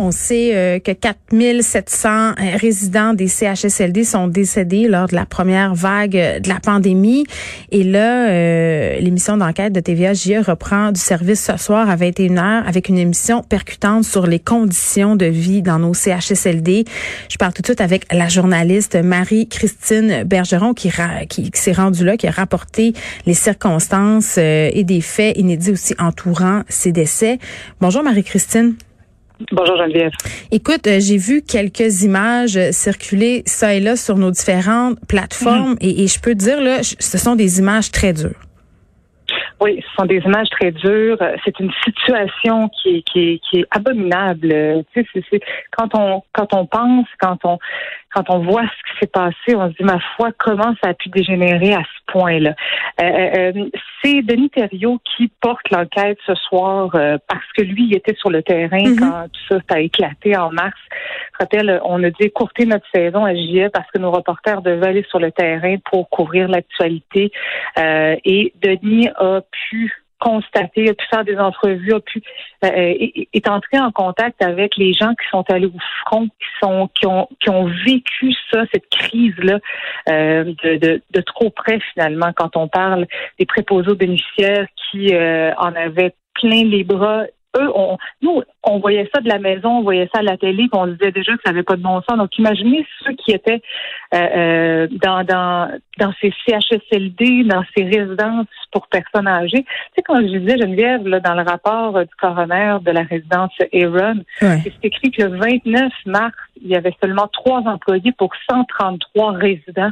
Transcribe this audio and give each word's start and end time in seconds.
On 0.00 0.12
sait 0.12 0.54
euh, 0.54 0.78
que 0.78 0.92
4700 0.92 2.08
euh, 2.08 2.32
résidents 2.56 3.14
des 3.14 3.26
CHSLD 3.26 4.04
sont 4.04 4.28
décédés 4.28 4.86
lors 4.86 5.08
de 5.08 5.16
la 5.16 5.26
première 5.26 5.74
vague 5.74 6.16
euh, 6.16 6.38
de 6.38 6.48
la 6.48 6.60
pandémie. 6.60 7.26
Et 7.72 7.82
là, 7.82 8.28
l'émission 9.00 9.36
d'enquête 9.36 9.72
de 9.72 9.80
TVA 9.80 10.14
JE 10.14 10.44
reprend 10.46 10.92
du 10.92 11.00
service 11.00 11.44
ce 11.44 11.56
soir 11.56 11.90
à 11.90 11.96
21h 11.96 12.62
avec 12.64 12.88
une 12.88 12.98
émission 12.98 13.42
percutante 13.42 14.04
sur 14.04 14.26
les 14.26 14.38
conditions 14.38 15.16
de 15.16 15.26
vie 15.26 15.62
dans 15.62 15.80
nos 15.80 15.94
CHSLD. 15.94 16.84
Je 17.28 17.36
parle 17.36 17.52
tout 17.52 17.62
de 17.62 17.66
suite 17.66 17.80
avec 17.80 18.06
la 18.12 18.28
journaliste 18.28 18.96
Marie-Christine 18.96 20.22
Bergeron 20.24 20.74
qui, 20.74 20.90
qui, 21.28 21.50
qui 21.50 21.60
s'est 21.60 21.72
rendue 21.72 22.04
là, 22.04 22.16
qui 22.16 22.26
a 22.26 22.30
rapporté 22.30 22.92
les 23.26 23.34
circonstances 23.34 24.38
et 24.38 24.84
des 24.84 25.00
faits 25.00 25.36
inédits 25.36 25.72
aussi 25.72 25.94
entourant 25.98 26.62
ces 26.68 26.92
décès. 26.92 27.38
Bonjour 27.80 28.02
Marie-Christine. 28.02 28.76
Bonjour 29.52 29.76
Geneviève. 29.76 30.12
Écoute, 30.50 30.86
euh, 30.86 30.98
j'ai 31.00 31.16
vu 31.16 31.42
quelques 31.42 32.02
images 32.02 32.58
circuler 32.72 33.42
ça 33.46 33.74
et 33.74 33.80
là 33.80 33.96
sur 33.96 34.16
nos 34.16 34.30
différentes 34.30 34.98
plateformes 35.06 35.70
mhm. 35.70 35.76
et, 35.80 36.02
et, 36.02 36.06
je 36.06 36.20
peux 36.20 36.32
te 36.32 36.38
dire 36.38 36.60
là, 36.60 36.82
ce 36.82 37.18
sont 37.18 37.36
des 37.36 37.58
images 37.60 37.90
très 37.92 38.12
dures. 38.12 38.40
Oui, 39.60 39.82
ce 39.82 39.94
sont 39.96 40.06
des 40.06 40.18
images 40.18 40.48
très 40.50 40.70
dures. 40.70 41.18
C'est 41.44 41.58
une 41.58 41.72
situation 41.84 42.68
qui 42.68 42.96
est, 42.96 43.02
qui 43.02 43.18
est, 43.20 43.38
qui 43.38 43.60
est 43.60 43.66
abominable. 43.70 44.84
Tu 44.92 45.04
sais, 45.12 45.24
c'est, 45.30 45.40
quand 45.76 45.88
on 45.94 46.22
quand 46.32 46.54
on 46.54 46.66
pense, 46.66 47.06
quand 47.20 47.38
on 47.44 47.58
quand 48.14 48.30
on 48.30 48.38
voit 48.38 48.62
ce 48.62 48.92
qui 48.92 48.98
s'est 49.00 49.10
passé, 49.12 49.54
on 49.54 49.68
se 49.70 49.76
dit 49.76 49.84
ma 49.84 49.98
foi, 50.16 50.30
comment 50.38 50.74
ça 50.82 50.90
a 50.90 50.94
pu 50.94 51.08
dégénérer 51.10 51.74
à 51.74 51.82
ce 51.82 52.12
point-là? 52.12 52.54
Euh, 53.00 53.04
euh, 53.04 53.52
euh 53.56 53.64
c'est 54.02 54.22
Denis 54.22 54.50
Thériault 54.50 55.00
qui 55.16 55.28
porte 55.40 55.68
l'enquête 55.72 56.18
ce 56.24 56.34
soir 56.34 56.90
euh, 56.94 57.18
parce 57.28 57.44
que 57.56 57.62
lui, 57.62 57.88
il 57.90 57.96
était 57.96 58.14
sur 58.14 58.30
le 58.30 58.44
terrain 58.44 58.78
mm-hmm. 58.78 58.98
quand 58.98 59.24
tout 59.24 59.60
ça 59.68 59.76
a 59.76 59.80
éclaté 59.80 60.36
en 60.36 60.52
mars. 60.52 60.78
Rappelle, 61.38 61.80
on 61.84 62.02
a 62.04 62.10
dû 62.10 62.26
écourter 62.26 62.64
notre 62.64 62.86
saison 62.94 63.24
à 63.24 63.34
JE 63.34 63.68
parce 63.72 63.90
que 63.90 63.98
nos 63.98 64.12
reporters 64.12 64.62
devaient 64.62 64.86
aller 64.86 65.06
sur 65.08 65.18
le 65.18 65.32
terrain 65.32 65.76
pour 65.90 66.08
couvrir 66.10 66.46
l'actualité. 66.48 67.32
et 67.76 68.52
Denis 68.62 69.08
a 69.16 69.40
pu 69.50 70.04
constater, 70.18 70.90
a 70.90 70.94
pu 70.94 71.04
faire 71.10 71.24
des 71.24 71.36
entrevues, 71.38 71.94
a 71.94 72.00
pu 72.00 72.22
euh, 72.64 72.94
est, 73.32 73.48
entré 73.48 73.78
en 73.78 73.92
contact 73.92 74.42
avec 74.42 74.76
les 74.76 74.92
gens 74.92 75.14
qui 75.14 75.28
sont 75.30 75.44
allés 75.50 75.66
au 75.66 75.78
front, 76.06 76.26
qui 76.26 76.46
sont 76.60 76.88
qui 76.94 77.06
ont 77.06 77.28
qui 77.40 77.50
ont 77.50 77.66
vécu 77.86 78.32
ça, 78.50 78.64
cette 78.72 78.88
crise 78.90 79.36
là 79.38 79.58
euh, 80.08 80.44
de, 80.64 80.76
de, 80.76 81.02
de, 81.10 81.20
trop 81.20 81.50
près 81.50 81.78
finalement 81.92 82.32
quand 82.34 82.56
on 82.56 82.68
parle 82.68 83.06
des 83.38 83.46
préposés 83.46 83.94
bénéficiaires 83.94 84.66
qui 84.90 85.14
euh, 85.14 85.52
en 85.56 85.74
avaient 85.74 86.14
plein 86.34 86.64
les 86.64 86.84
bras 86.84 87.24
on, 87.74 87.98
nous, 88.22 88.42
on 88.62 88.78
voyait 88.78 89.08
ça 89.14 89.20
de 89.20 89.28
la 89.28 89.38
maison, 89.38 89.78
on 89.78 89.82
voyait 89.82 90.08
ça 90.12 90.20
à 90.20 90.22
la 90.22 90.36
télé, 90.36 90.68
on 90.72 90.86
disait 90.86 91.12
déjà 91.12 91.32
que 91.32 91.42
ça 91.44 91.52
n'avait 91.52 91.62
pas 91.62 91.76
de 91.76 91.82
bon 91.82 92.00
sens. 92.08 92.18
Donc, 92.18 92.36
imaginez 92.38 92.86
ceux 93.04 93.12
qui 93.12 93.32
étaient 93.32 93.62
euh, 94.14 94.18
euh, 94.18 94.88
dans, 95.02 95.24
dans, 95.24 95.70
dans 95.98 96.12
ces 96.20 96.32
CHSLD, 96.46 97.44
dans 97.44 97.64
ces 97.76 97.84
résidences 97.84 98.46
pour 98.72 98.88
personnes 98.88 99.28
âgées. 99.28 99.64
Tu 99.64 99.92
sais, 99.96 100.02
quand 100.02 100.16
je 100.16 100.38
disais, 100.38 100.58
Geneviève, 100.58 101.06
là, 101.06 101.20
dans 101.20 101.34
le 101.34 101.42
rapport 101.42 101.98
du 101.98 102.14
coroner 102.20 102.78
de 102.82 102.90
la 102.90 103.02
résidence 103.02 103.52
Aaron, 103.72 104.22
c'est 104.40 104.74
écrit 104.82 105.10
que 105.10 105.22
le 105.22 105.38
29 105.38 105.92
mars, 106.06 106.34
il 106.62 106.68
y 106.68 106.76
avait 106.76 106.94
seulement 107.02 107.28
trois 107.28 107.60
employés 107.60 108.12
pour 108.12 108.30
133 108.50 109.32
résidents. 109.32 109.90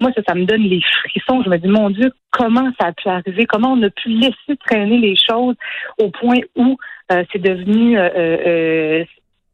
Moi, 0.00 0.10
ça, 0.14 0.22
ça 0.26 0.34
me 0.34 0.44
donne 0.44 0.62
les 0.62 0.80
frissons. 0.80 1.42
Je 1.42 1.50
me 1.50 1.58
dis, 1.58 1.68
mon 1.68 1.90
Dieu, 1.90 2.12
comment 2.30 2.70
ça 2.80 2.88
a 2.88 2.92
pu 2.92 3.08
arriver? 3.08 3.46
Comment 3.46 3.72
on 3.72 3.82
a 3.82 3.90
pu 3.90 4.08
laisser 4.08 4.56
traîner 4.66 4.98
les 4.98 5.16
choses 5.16 5.56
au 5.98 6.10
point 6.10 6.38
où 6.56 6.76
euh, 7.12 7.24
c'est 7.32 7.40
devenu 7.42 7.98
euh, 7.98 8.08
euh, 8.16 9.04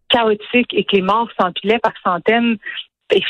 chaotique 0.09 0.73
et 0.73 0.85
que 0.85 0.97
les 0.97 1.03
morts 1.03 1.31
s'empilaient 1.39 1.79
par 1.79 1.93
centaines 2.05 2.57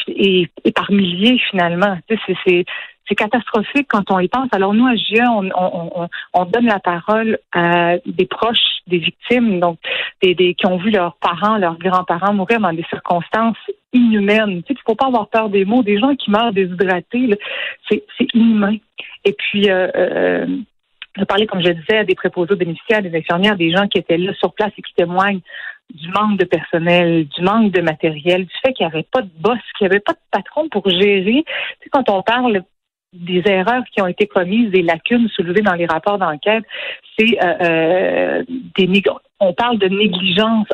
et, 0.09 0.49
par 0.75 0.91
milliers 0.91 1.39
finalement. 1.51 1.99
c'est 2.45 2.65
c'est 3.11 3.17
catastrophique 3.17 3.89
quand 3.89 4.09
on 4.13 4.21
y 4.21 4.29
pense. 4.29 4.49
Alors 4.53 4.73
nous, 4.73 4.87
à 4.87 4.95
GIE, 4.95 5.21
on, 5.29 5.49
on, 5.57 6.09
on, 6.33 6.45
donne 6.45 6.67
la 6.67 6.79
parole 6.79 7.39
à 7.53 7.97
des 8.07 8.27
proches 8.27 8.59
des 8.87 8.99
victimes, 8.99 9.59
donc 9.59 9.79
des, 10.23 10.35
des 10.35 10.55
qui 10.55 10.67
ont 10.67 10.77
vu 10.77 10.91
leurs 10.91 11.17
parents, 11.17 11.57
leurs 11.57 11.79
grands-parents 11.79 12.33
mourir 12.33 12.61
dans 12.61 12.73
des 12.73 12.85
circonstances 12.89 13.57
inhumaines. 13.93 14.63
Tu 14.63 14.75
sais, 14.75 14.81
faut 14.87 14.95
pas 14.95 15.07
avoir 15.07 15.29
peur 15.29 15.49
des 15.49 15.65
mots. 15.65 15.83
Des 15.83 15.99
gens 15.99 16.15
qui 16.15 16.31
meurent 16.31 16.53
déshydratés, 16.53 17.37
c'est 17.89 18.03
inhumain. 18.35 18.77
Et 19.25 19.33
puis, 19.33 19.71
euh, 19.71 19.89
euh, 19.97 20.47
je 21.17 21.25
parlais, 21.25 21.47
comme 21.47 21.63
je 21.63 21.71
disais, 21.71 21.99
à 21.99 22.05
des 22.05 22.15
préposés 22.15 22.55
bénéficiaires, 22.55 23.03
des 23.03 23.17
infirmières, 23.17 23.57
des 23.57 23.73
gens 23.73 23.89
qui 23.89 23.99
étaient 23.99 24.19
là 24.19 24.33
sur 24.35 24.53
place 24.53 24.73
et 24.79 24.83
qui 24.83 24.95
témoignent 24.95 25.41
du 25.95 26.09
manque 26.11 26.39
de 26.39 26.45
personnel, 26.45 27.27
du 27.27 27.43
manque 27.43 27.73
de 27.73 27.81
matériel, 27.81 28.45
du 28.45 28.55
fait 28.65 28.73
qu'il 28.73 28.87
n'y 28.87 28.93
avait 28.93 29.07
pas 29.11 29.23
de 29.23 29.31
boss, 29.39 29.59
qu'il 29.77 29.87
n'y 29.87 29.93
avait 29.93 30.01
pas 30.01 30.13
de 30.13 30.19
patron 30.31 30.69
pour 30.69 30.89
gérer. 30.89 31.45
Tu 31.45 31.85
sais, 31.85 31.91
quand 31.91 32.09
on 32.11 32.23
parle 32.23 32.63
des 33.13 33.43
erreurs 33.47 33.83
qui 33.93 34.01
ont 34.01 34.07
été 34.07 34.27
commises, 34.27 34.71
des 34.71 34.83
lacunes 34.83 35.29
soulevées 35.31 35.63
dans 35.63 35.75
les 35.75 35.87
rapports 35.87 36.19
d'enquête, 36.19 36.65
c'est 37.19 37.37
euh, 37.43 37.55
euh 37.61 38.45
des 38.77 38.87
on 39.43 39.55
parle 39.55 39.79
de 39.79 39.89
négligence 39.89 40.69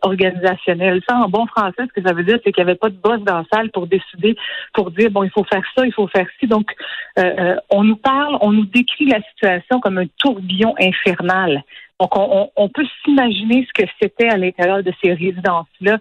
organisationnelle. 0.00 1.02
Ça, 1.06 1.16
en 1.16 1.28
bon 1.28 1.46
français, 1.46 1.82
ce 1.86 2.00
que 2.00 2.06
ça 2.06 2.14
veut 2.14 2.24
dire, 2.24 2.38
c'est 2.42 2.50
qu'il 2.50 2.64
n'y 2.64 2.70
avait 2.70 2.78
pas 2.78 2.88
de 2.88 2.96
boss 2.96 3.20
dans 3.20 3.38
la 3.38 3.44
salle 3.52 3.70
pour 3.70 3.86
décider, 3.86 4.34
pour 4.72 4.90
dire, 4.90 5.10
bon, 5.10 5.24
il 5.24 5.30
faut 5.30 5.44
faire 5.44 5.62
ça, 5.76 5.84
il 5.84 5.92
faut 5.92 6.08
faire 6.08 6.26
ci. 6.40 6.46
Donc, 6.46 6.72
euh, 7.18 7.34
euh 7.38 7.56
on 7.68 7.84
nous 7.84 7.96
parle, 7.96 8.38
on 8.40 8.50
nous 8.50 8.64
décrit 8.64 9.04
la 9.06 9.20
situation 9.22 9.78
comme 9.80 9.98
un 9.98 10.06
tourbillon 10.18 10.74
infernal. 10.80 11.62
Donc, 12.02 12.10
on, 12.56 12.68
peut 12.68 12.84
s'imaginer 13.04 13.64
ce 13.64 13.80
que 13.80 13.88
c'était 14.00 14.28
à 14.28 14.36
l'intérieur 14.36 14.82
de 14.82 14.92
ces 15.00 15.12
résidences-là. 15.12 15.98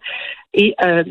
Et 0.51 0.73
euh, 0.83 1.03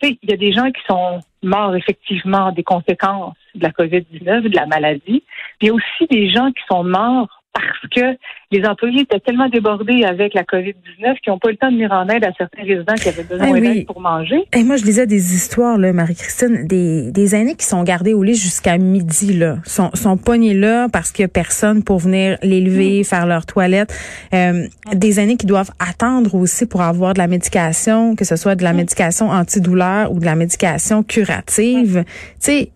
il 0.00 0.16
y 0.22 0.32
a 0.32 0.38
des 0.38 0.54
gens 0.54 0.70
qui 0.70 0.80
sont 0.88 1.20
morts 1.42 1.76
effectivement 1.76 2.50
des 2.52 2.62
conséquences 2.62 3.36
de 3.54 3.62
la 3.62 3.68
COVID-19, 3.68 4.48
de 4.48 4.56
la 4.56 4.64
maladie. 4.64 5.22
Il 5.60 5.68
y 5.68 5.70
a 5.70 5.74
aussi 5.74 6.06
des 6.10 6.30
gens 6.30 6.50
qui 6.52 6.62
sont 6.70 6.82
morts 6.82 7.37
parce 7.60 7.94
que 7.94 8.18
les 8.50 8.64
employés 8.64 9.02
étaient 9.02 9.20
tellement 9.20 9.48
débordés 9.48 10.04
avec 10.04 10.34
la 10.34 10.42
COVID-19 10.42 11.20
qu'ils 11.22 11.32
n'ont 11.32 11.38
pas 11.38 11.48
eu 11.48 11.52
le 11.52 11.58
temps 11.58 11.68
de 11.68 11.74
venir 11.74 11.92
en 11.92 12.08
aide 12.08 12.24
à 12.24 12.32
certains 12.36 12.62
résidents 12.62 12.94
qui 12.94 13.08
avaient 13.08 13.22
besoin 13.22 13.54
eh 13.54 13.60
d'aide 13.60 13.86
pour 13.86 14.00
manger. 14.00 14.44
Et 14.54 14.64
moi, 14.64 14.76
je 14.76 14.84
lisais 14.84 15.06
des 15.06 15.34
histoires, 15.34 15.76
là, 15.76 15.92
Marie-Christine, 15.92 16.66
des, 16.66 17.10
des 17.10 17.34
aînés 17.34 17.54
qui 17.54 17.66
sont 17.66 17.82
gardés 17.82 18.14
au 18.14 18.22
lit 18.22 18.34
jusqu'à 18.34 18.78
midi, 18.78 19.34
là, 19.34 19.58
sont, 19.64 19.90
sont 19.94 20.16
pognés 20.16 20.54
là 20.54 20.88
parce 20.90 21.12
qu'il 21.12 21.24
n'y 21.24 21.26
a 21.26 21.28
personne 21.28 21.82
pour 21.82 21.98
venir 21.98 22.38
les 22.42 22.60
lever, 22.60 23.00
mm. 23.00 23.04
faire 23.04 23.26
leur 23.26 23.44
toilette. 23.44 23.94
Euh, 24.32 24.66
des 24.94 25.20
aînés 25.20 25.36
qui 25.36 25.46
doivent 25.46 25.72
attendre 25.78 26.34
aussi 26.34 26.66
pour 26.66 26.82
avoir 26.82 27.14
de 27.14 27.18
la 27.18 27.26
médication, 27.26 28.16
que 28.16 28.24
ce 28.24 28.36
soit 28.36 28.54
de 28.54 28.64
la 28.64 28.72
mm. 28.72 28.76
médication 28.76 29.30
antidouleur 29.30 30.12
ou 30.12 30.20
de 30.20 30.24
la 30.24 30.34
médication 30.34 31.02
curative. 31.02 32.04
Tu 32.06 32.34
sais, 32.38 32.70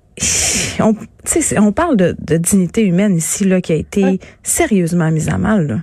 on, 0.80 0.94
on 1.58 1.72
parle 1.72 1.96
de, 1.96 2.36
dignité 2.36 2.86
humaine 2.86 3.16
ici 3.16 3.44
là, 3.44 3.60
qui 3.60 3.72
a 3.72 3.76
été 3.76 4.18
sérieusement 4.42 5.10
mise 5.10 5.28
à 5.28 5.38
mal. 5.38 5.66
Là. 5.66 5.76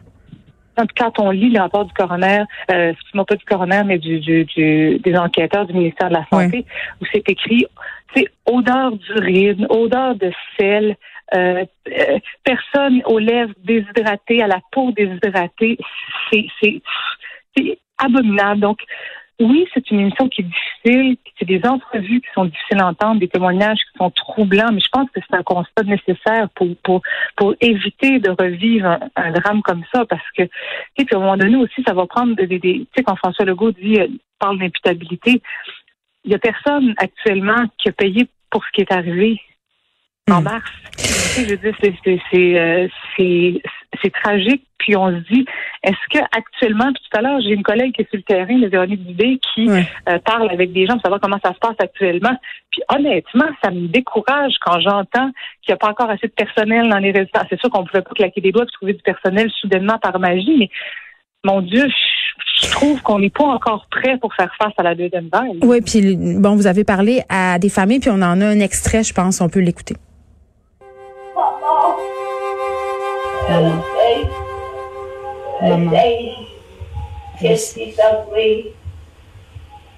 Quand 0.97 1.19
on 1.19 1.31
lit 1.31 1.50
le 1.50 1.59
rapport 1.59 1.85
du 1.85 1.94
coroner, 1.94 2.44
euh, 2.72 2.91
excuse-moi 2.91 3.25
pas 3.25 3.35
du 3.35 3.45
coroner, 3.45 3.81
mais 3.85 3.97
du, 3.97 4.19
des 4.22 5.16
enquêteurs 5.17 5.66
du 5.66 5.73
ministère 5.73 6.09
de 6.09 6.13
la 6.13 6.25
Santé, 6.31 6.66
où 7.01 7.06
c'est 7.12 7.28
écrit, 7.29 7.66
c'est 8.16 8.28
odeur 8.45 8.94
d'urine, 8.94 9.67
odeur 9.69 10.16
de 10.16 10.31
sel, 10.57 10.96
euh, 11.35 11.66
euh, 11.88 12.19
personne 12.44 13.01
aux 13.06 13.19
lèvres 13.19 13.53
déshydratées, 13.63 14.41
à 14.41 14.47
la 14.47 14.59
peau 14.72 14.91
déshydratée, 14.91 15.78
c'est 16.31 16.91
abominable. 17.97 18.61
Donc, 18.61 18.79
oui, 19.40 19.68
c'est 19.74 19.90
une 19.90 20.02
émission 20.02 20.28
qui 20.28 20.42
est 20.42 20.46
difficile, 20.46 21.18
c'est 21.38 21.46
des 21.46 21.62
entrevues 21.66 22.20
qui 22.20 22.28
sont 22.34 22.46
difficiles 22.46 22.80
à 22.80 22.88
entendre, 22.88 23.20
des 23.20 23.30
témoignages 23.30 23.78
qui 23.78 23.98
sont 23.98 24.12
troublants, 24.12 24.72
mais 24.74 24.82
je 24.82 24.90
pense 24.92 25.10
que 25.12 25.22
c'est 25.22 25.36
un 25.36 25.44
constat 25.44 25.84
nécessaire 25.84 26.50
pour 26.56 26.68
pour 26.84 27.02
pour 27.38 27.56
éviter 27.62 28.20
de 28.20 28.30
revivre 28.32 29.00
un, 29.16 29.32
drame 29.32 29.62
comme 29.62 29.84
ça, 29.94 30.06
parce 30.06 30.30
que 30.38 30.44
tu 30.44 30.50
sais, 30.97 31.14
à 31.14 31.18
un 31.18 31.20
moment 31.22 31.38
donné 31.38 31.56
aussi, 31.56 31.82
ça 31.88 31.94
va 31.94 32.06
prendre 32.06 32.36
des, 32.36 32.47
des 32.47 32.59
tu 32.59 32.88
sais, 32.97 33.03
quand 33.03 33.16
François 33.16 33.46
Legault 33.46 33.72
dit 33.72 34.00
euh, 34.00 34.08
parle 34.40 34.59
d'imputabilité, 34.59 35.42
il 36.26 36.32
y 36.32 36.35
a 36.35 36.40
personne 36.40 36.94
actuellement 36.97 37.66
qui 37.78 37.90
a 37.90 37.94
payé 37.94 38.28
pour 38.50 38.66
ce 38.66 38.72
qui 38.72 38.82
est 38.82 38.92
arrivé 38.92 39.40
en 40.30 40.42
hmm. 40.42 40.44
mars. 40.44 40.72
je 40.97 41.50
veux 41.50 41.58
dire, 41.58 41.76
c'est 41.82 42.59
euh, 42.59 42.88
c'est 43.16 43.62
tragique. 44.07 44.63
Puis 44.78 44.96
on 44.96 45.09
se 45.09 45.22
dit, 45.31 45.46
est-ce 45.84 46.17
que 46.17 46.23
actuellement, 46.35 46.91
tout 46.93 47.17
à 47.17 47.22
l'heure, 47.22 47.41
j'ai 47.41 47.49
une 47.49 47.63
collègue 47.63 47.93
qui 47.93 48.01
est 48.01 48.09
sur 48.09 48.17
le 48.17 48.23
terrain, 48.23 48.57
le 48.57 48.69
Véronique 48.69 49.05
Dubé, 49.05 49.40
qui 49.53 49.69
euh, 49.69 50.19
parle 50.23 50.49
avec 50.49 50.72
des 50.72 50.85
gens 50.85 50.93
pour 50.93 51.01
savoir 51.01 51.19
comment 51.19 51.40
ça 51.43 51.53
se 51.53 51.59
passe 51.59 51.75
actuellement. 51.79 52.35
Puis 52.72 52.81
honnêtement, 52.87 53.47
ça 53.61 53.72
me 53.72 53.87
décourage 53.87 54.53
quand 54.61 54.79
j'entends 54.79 55.31
qu'il 55.61 55.69
n'y 55.69 55.73
a 55.73 55.78
pas 55.78 55.90
encore 55.90 56.09
assez 56.09 56.28
de 56.28 56.34
personnel 56.34 56.90
dans 56.90 56.97
les 56.97 57.11
résidences. 57.11 57.43
C'est 57.49 57.59
sûr 57.59 57.69
qu'on 57.69 57.81
ne 57.81 57.87
pouvait 57.87 58.03
pas 58.03 58.13
claquer 58.16 58.40
des 58.40 58.53
doigts 58.53 58.63
et 58.63 58.72
trouver 58.72 58.93
du 58.93 59.01
personnel 59.01 59.51
soudainement 59.59 59.97
par 59.99 60.17
magie, 60.17 60.55
mais 60.57 60.69
mon 61.43 61.61
Dieu, 61.61 61.85
je, 61.87 62.66
je 62.66 62.72
trouve 62.72 63.01
qu'on 63.01 63.19
n'est 63.19 63.29
pas 63.29 63.46
encore 63.46 63.85
prêt 63.91 64.17
pour 64.17 64.34
faire 64.34 64.51
face 64.57 64.73
à 64.78 64.84
la 64.84 64.96
deuxième 64.96 65.29
vague. 65.31 65.63
Oui, 65.63 65.81
puis 65.81 66.16
bon, 66.16 66.55
vous 66.55 66.67
avez 66.67 66.84
parlé 66.84 67.22
à 67.29 67.59
des 67.59 67.69
familles, 67.69 67.99
puis 67.99 68.09
on 68.09 68.22
en 68.22 68.41
a 68.41 68.46
un 68.46 68.59
extrait, 68.59 69.03
je 69.03 69.13
pense, 69.13 69.41
on 69.41 69.49
peut 69.49 69.61
l'écouter. 69.61 69.96
Maman. 73.49 73.84
Maman. 75.61 75.91
Essaye. 77.41 78.73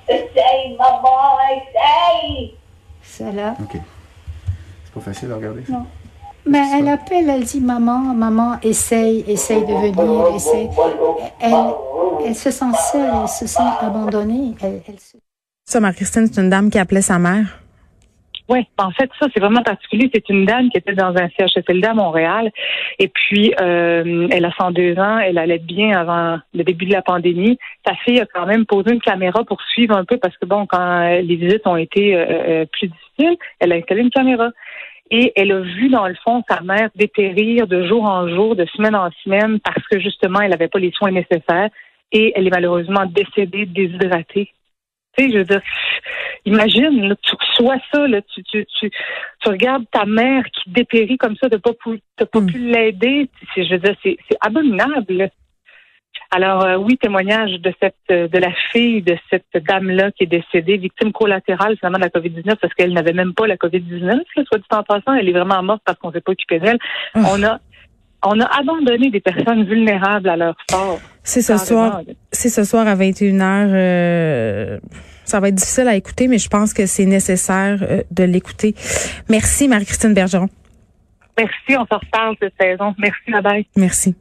Essaye, 0.07 0.77
maman, 0.77 1.37
essaye. 1.51 2.55
Ça 3.01 3.31
là. 3.31 3.55
OK. 3.61 3.79
C'est 4.85 4.93
pas 4.93 4.99
facile 5.01 5.31
à 5.31 5.35
regarder 5.35 5.63
ça? 5.65 5.73
Non. 5.73 5.85
Mais 6.45 6.61
elle 6.75 6.87
appelle, 6.87 7.29
elle 7.29 7.43
dit 7.43 7.61
maman, 7.61 7.99
maman, 7.99 8.57
essaye, 8.63 9.23
essaye 9.27 9.61
de 9.61 9.73
venir, 9.73 10.35
essaye. 10.35 10.69
Elle, 11.39 11.53
elle 12.25 12.35
se 12.35 12.51
sent 12.51 12.73
seule, 12.91 13.11
elle 13.21 13.27
se 13.27 13.47
sent 13.47 13.61
abandonnée. 13.79 14.55
Elle, 14.61 14.81
elle 14.87 14.99
se... 14.99 15.17
Ça, 15.65 15.79
Marie-Christine, 15.79 16.27
c'est 16.31 16.41
une 16.41 16.49
dame 16.49 16.69
qui 16.69 16.79
appelait 16.79 17.03
sa 17.03 17.19
mère. 17.19 17.60
Oui, 18.51 18.67
en 18.77 18.91
fait, 18.91 19.09
ça, 19.17 19.27
c'est 19.33 19.39
vraiment 19.39 19.63
particulier. 19.63 20.09
C'est 20.13 20.27
une 20.27 20.43
dame 20.43 20.69
qui 20.69 20.77
était 20.77 20.93
dans 20.93 21.15
un 21.15 21.29
CHSLD 21.29 21.87
à 21.87 21.93
Montréal. 21.93 22.51
Et 22.99 23.07
puis, 23.07 23.53
euh, 23.61 24.27
elle 24.29 24.43
a 24.43 24.51
102 24.51 24.99
ans. 24.99 25.19
Elle 25.19 25.37
allait 25.37 25.57
bien 25.57 25.97
avant 25.97 26.37
le 26.53 26.63
début 26.65 26.85
de 26.85 26.91
la 26.91 27.01
pandémie. 27.01 27.57
Sa 27.87 27.95
fille 28.03 28.19
a 28.19 28.25
quand 28.25 28.45
même 28.45 28.65
posé 28.65 28.91
une 28.91 28.99
caméra 28.99 29.45
pour 29.45 29.61
suivre 29.61 29.95
un 29.95 30.03
peu 30.03 30.17
parce 30.17 30.35
que, 30.35 30.45
bon, 30.45 30.65
quand 30.65 31.07
les 31.21 31.35
visites 31.37 31.65
ont 31.65 31.77
été 31.77 32.13
euh, 32.13 32.25
euh, 32.25 32.65
plus 32.65 32.89
difficiles, 32.89 33.37
elle 33.59 33.71
a 33.71 33.75
installé 33.75 34.01
une 34.01 34.09
caméra. 34.09 34.49
Et 35.11 35.31
elle 35.37 35.53
a 35.53 35.61
vu, 35.61 35.87
dans 35.87 36.09
le 36.09 36.15
fond, 36.21 36.43
sa 36.49 36.59
mère 36.59 36.89
dépérir 36.93 37.67
de 37.67 37.87
jour 37.87 38.03
en 38.03 38.27
jour, 38.27 38.57
de 38.57 38.65
semaine 38.75 38.95
en 38.97 39.11
semaine, 39.23 39.61
parce 39.61 39.87
que, 39.87 39.97
justement, 39.97 40.41
elle 40.41 40.51
n'avait 40.51 40.67
pas 40.67 40.79
les 40.79 40.91
soins 40.91 41.11
nécessaires. 41.11 41.69
Et 42.11 42.33
elle 42.35 42.47
est 42.47 42.51
malheureusement 42.51 43.05
décédée, 43.05 43.65
déshydratée. 43.65 44.51
Tu 45.17 45.23
sais, 45.23 45.31
je 45.31 45.37
veux 45.39 45.43
dire, 45.43 45.61
imagine, 46.45 47.07
là, 47.09 47.15
tu 47.21 47.35
reçois 47.35 47.77
ça, 47.93 48.07
là, 48.07 48.21
tu, 48.21 48.43
tu, 48.43 48.65
tu, 48.79 48.89
tu 48.89 49.49
regardes 49.49 49.85
ta 49.91 50.05
mère 50.05 50.43
qui 50.45 50.69
dépérit 50.69 51.17
comme 51.17 51.35
ça, 51.35 51.49
de 51.49 51.57
pas, 51.57 51.73
pu, 51.73 52.01
de 52.19 52.25
pas 52.25 52.41
pu 52.41 52.57
l'aider. 52.57 53.29
C'est, 53.53 53.65
je 53.65 53.71
veux 53.71 53.79
dire, 53.79 53.95
c'est, 54.03 54.17
c'est 54.29 54.37
abominable. 54.41 55.29
Alors 56.33 56.63
euh, 56.63 56.77
oui, 56.77 56.97
témoignage 56.97 57.51
de 57.59 57.73
cette 57.81 57.95
euh, 58.09 58.29
de 58.29 58.37
la 58.37 58.51
fille 58.71 59.01
de 59.01 59.17
cette 59.29 59.45
dame-là 59.53 60.11
qui 60.11 60.23
est 60.23 60.27
décédée, 60.27 60.77
victime 60.77 61.11
collatérale 61.11 61.75
finalement 61.77 61.97
de 61.97 62.03
la 62.03 62.09
COVID-19 62.09 62.55
parce 62.55 62.73
qu'elle 62.73 62.93
n'avait 62.93 63.11
même 63.11 63.33
pas 63.33 63.47
la 63.47 63.57
COVID-19, 63.57 64.05
là, 64.05 64.43
soit 64.45 64.57
dit 64.57 64.65
en 64.71 64.83
passant, 64.83 65.13
elle 65.13 65.27
est 65.27 65.33
vraiment 65.33 65.61
morte 65.61 65.81
parce 65.85 65.97
qu'on 65.99 66.11
s'est 66.11 66.21
pas 66.21 66.31
occupé 66.31 66.59
d'elle. 66.59 66.79
On 67.15 67.43
a 67.43 67.59
on 68.23 68.39
a 68.39 68.45
abandonné 68.45 69.09
des 69.09 69.19
personnes 69.19 69.63
vulnérables 69.63 70.29
à 70.29 70.37
leur 70.37 70.55
sort. 70.69 70.99
C'est 71.23 71.41
ce 71.41 71.57
soir, 71.57 72.01
c'est 72.31 72.49
ce 72.49 72.63
soir 72.63 72.87
à 72.87 72.95
21h. 72.95 73.41
Euh, 73.41 74.79
ça 75.23 75.39
va 75.39 75.49
être 75.49 75.55
difficile 75.55 75.87
à 75.87 75.95
écouter, 75.95 76.27
mais 76.27 76.37
je 76.37 76.49
pense 76.49 76.73
que 76.73 76.85
c'est 76.85 77.05
nécessaire 77.05 77.79
euh, 77.81 78.01
de 78.11 78.23
l'écouter. 78.23 78.75
Merci, 79.29 79.67
Marie-Christine 79.67 80.13
Bergeron. 80.13 80.49
Merci, 81.37 81.77
on 81.77 81.85
se 81.85 81.93
reparle 81.93 82.35
cette 82.41 82.53
saison. 82.59 82.93
Merci, 82.97 83.31
bye 83.31 83.41
bye. 83.41 83.65
Merci. 83.75 84.15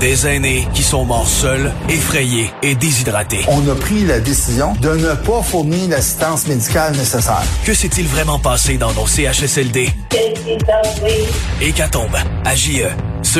Des 0.00 0.26
aînés 0.26 0.64
qui 0.72 0.82
sont 0.82 1.04
morts 1.04 1.26
seuls, 1.26 1.70
effrayés 1.90 2.46
et 2.62 2.74
déshydratés. 2.74 3.44
On 3.48 3.68
a 3.70 3.74
pris 3.74 4.06
la 4.06 4.18
décision 4.18 4.72
de 4.80 4.88
ne 4.88 5.14
pas 5.26 5.42
fournir 5.42 5.90
l'assistance 5.90 6.48
médicale 6.48 6.92
nécessaire. 6.92 7.42
Que 7.66 7.74
s'est-il 7.74 8.06
vraiment 8.06 8.38
passé 8.38 8.78
dans 8.78 8.94
nos 8.94 9.06
CHSLD? 9.06 9.88
Essaye. 10.10 11.26
Hécatombe, 11.60 12.16
à 12.46 12.54
JE. 12.54 12.88
Ce 13.22 13.38